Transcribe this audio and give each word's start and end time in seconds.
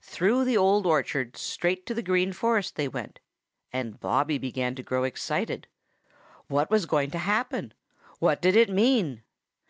Through 0.00 0.46
the 0.46 0.56
Old 0.56 0.86
Orchard 0.86 1.36
straight 1.36 1.84
to 1.84 1.92
the 1.92 2.02
Green 2.02 2.32
Forest 2.32 2.76
they 2.76 2.88
went, 2.88 3.20
and 3.74 4.00
Bobby 4.00 4.38
began 4.38 4.74
to 4.74 4.82
grow 4.82 5.04
excited. 5.04 5.66
What 6.46 6.70
was 6.70 6.86
going 6.86 7.10
to 7.10 7.18
happen? 7.18 7.74
What 8.18 8.40
did 8.40 8.56
it 8.56 8.70
mean? 8.70 9.22